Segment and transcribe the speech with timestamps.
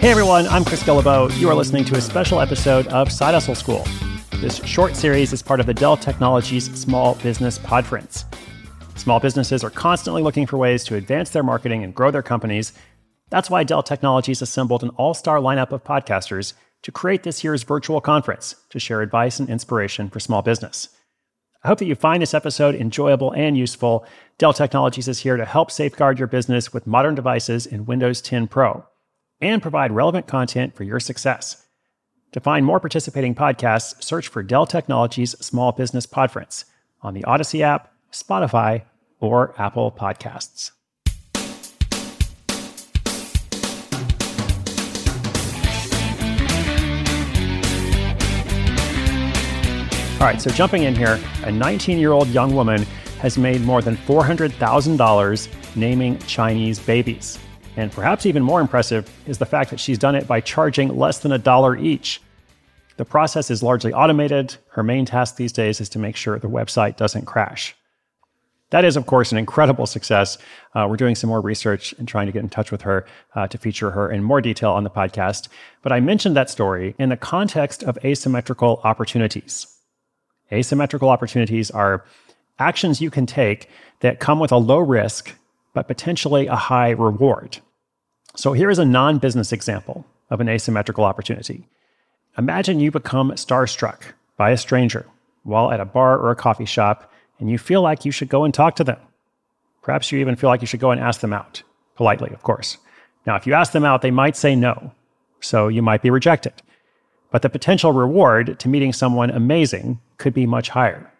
[0.00, 1.36] Hey everyone, I'm Chris Guillebeau.
[1.40, 3.84] You are listening to a special episode of Side Hustle School.
[4.34, 8.24] This short series is part of the Dell Technologies Small Business Podference.
[8.96, 12.74] Small businesses are constantly looking for ways to advance their marketing and grow their companies.
[13.30, 16.52] That's why Dell Technologies assembled an all star lineup of podcasters
[16.82, 20.90] to create this year's virtual conference to share advice and inspiration for small business.
[21.64, 24.06] I hope that you find this episode enjoyable and useful.
[24.38, 28.46] Dell Technologies is here to help safeguard your business with modern devices in Windows 10
[28.46, 28.86] Pro
[29.40, 31.66] and provide relevant content for your success.
[32.32, 36.64] To find more participating podcasts, search for Dell Technologies Small Business Podference
[37.00, 38.82] on the Odyssey app, Spotify,
[39.20, 40.72] or Apple Podcasts.
[50.20, 52.82] All right, so jumping in here, a 19 year old young woman
[53.20, 57.38] has made more than $400,000 naming Chinese babies.
[57.78, 61.20] And perhaps even more impressive is the fact that she's done it by charging less
[61.20, 62.20] than a dollar each.
[62.96, 64.56] The process is largely automated.
[64.70, 67.76] Her main task these days is to make sure the website doesn't crash.
[68.70, 70.38] That is, of course, an incredible success.
[70.74, 73.06] Uh, we're doing some more research and trying to get in touch with her
[73.36, 75.46] uh, to feature her in more detail on the podcast.
[75.80, 79.68] But I mentioned that story in the context of asymmetrical opportunities.
[80.50, 82.04] Asymmetrical opportunities are
[82.58, 83.68] actions you can take
[84.00, 85.32] that come with a low risk,
[85.74, 87.60] but potentially a high reward.
[88.38, 91.66] So here is a non business example of an asymmetrical opportunity.
[92.38, 95.06] Imagine you become starstruck by a stranger
[95.42, 98.44] while at a bar or a coffee shop, and you feel like you should go
[98.44, 99.00] and talk to them.
[99.82, 101.64] Perhaps you even feel like you should go and ask them out,
[101.96, 102.78] politely, of course.
[103.26, 104.92] Now, if you ask them out, they might say no,
[105.40, 106.52] so you might be rejected.
[107.32, 111.12] But the potential reward to meeting someone amazing could be much higher.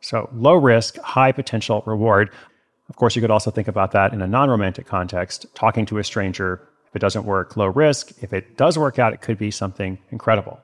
[0.00, 2.30] So, low risk, high potential reward.
[2.90, 5.98] Of course, you could also think about that in a non romantic context, talking to
[5.98, 6.66] a stranger.
[6.88, 8.20] If it doesn't work, low risk.
[8.20, 10.60] If it does work out, it could be something incredible.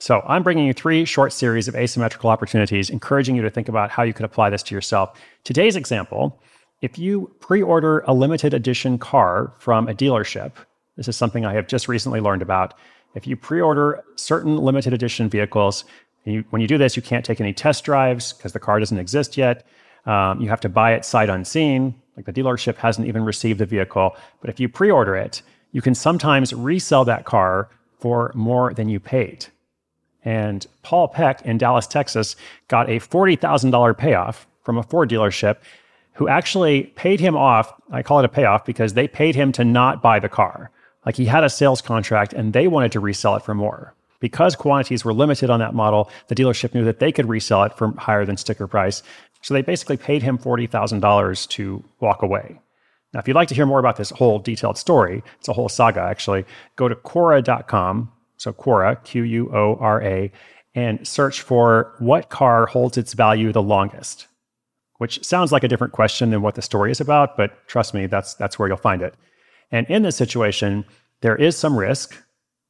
[0.00, 3.90] So, I'm bringing you three short series of asymmetrical opportunities, encouraging you to think about
[3.90, 5.20] how you could apply this to yourself.
[5.44, 6.40] Today's example
[6.80, 10.52] if you pre order a limited edition car from a dealership,
[10.96, 12.74] this is something I have just recently learned about.
[13.14, 15.84] If you pre order certain limited edition vehicles,
[16.24, 18.98] you, when you do this, you can't take any test drives because the car doesn't
[18.98, 19.66] exist yet.
[20.06, 23.66] Um, you have to buy it sight unseen, like the dealership hasn't even received the
[23.66, 24.16] vehicle.
[24.40, 25.42] But if you pre order it,
[25.72, 29.46] you can sometimes resell that car for more than you paid.
[30.24, 32.36] And Paul Peck in Dallas, Texas,
[32.68, 35.58] got a $40,000 payoff from a Ford dealership
[36.14, 37.72] who actually paid him off.
[37.90, 40.70] I call it a payoff because they paid him to not buy the car.
[41.06, 43.94] Like he had a sales contract and they wanted to resell it for more.
[44.20, 47.74] Because quantities were limited on that model, the dealership knew that they could resell it
[47.74, 49.02] for higher than sticker price.
[49.42, 52.60] So they basically paid him $40,000 to walk away.
[53.12, 55.68] Now, if you'd like to hear more about this whole detailed story, it's a whole
[55.68, 56.44] saga actually,
[56.76, 60.32] go to Quora.com, so Quora, Q U O R A,
[60.74, 64.26] and search for what car holds its value the longest,
[64.98, 68.06] which sounds like a different question than what the story is about, but trust me,
[68.06, 69.14] that's, that's where you'll find it.
[69.70, 70.84] And in this situation,
[71.20, 72.22] there is some risk,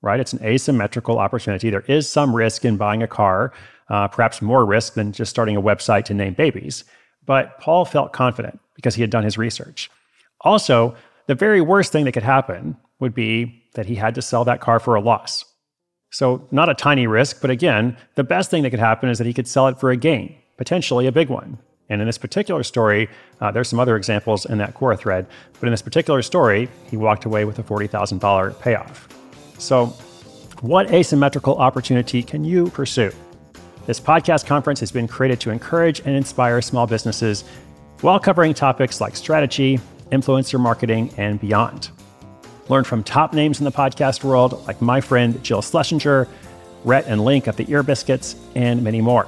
[0.03, 0.21] right?
[0.21, 1.71] It's an asymmetrical opportunity.
[1.71, 3.53] There is some risk in buying a car,
[3.89, 6.85] uh, perhaps more risk than just starting a website to name babies.
[7.27, 9.91] But Paul felt confident because he had done his research.
[10.43, 10.95] Also,
[11.27, 14.61] the very worst thing that could happen would be that he had to sell that
[14.61, 15.45] car for a loss.
[16.11, 19.27] So, not a tiny risk, but again, the best thing that could happen is that
[19.27, 21.59] he could sell it for a gain, potentially a big one.
[21.91, 23.09] And in this particular story,
[23.41, 25.27] uh, there's some other examples in that Quora thread,
[25.61, 29.18] but in this particular story, he walked away with a $40,000 payoff.
[29.59, 29.87] So,
[30.61, 33.13] what asymmetrical opportunity can you pursue?
[33.87, 37.45] This podcast conference has been created to encourage and inspire small businesses
[38.01, 39.81] while covering topics like strategy,
[40.13, 41.91] influencer marketing, and beyond.
[42.69, 46.29] Learn from top names in the podcast world like my friend Jill Schlesinger,
[46.85, 49.27] Rhett and Link at the Ear Biscuits, and many more.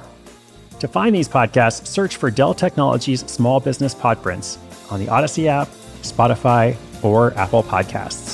[0.79, 4.57] To find these podcasts, search for Dell Technologies Small Business Podference
[4.91, 5.67] on the Odyssey app,
[6.01, 8.30] Spotify, or Apple Podcasts.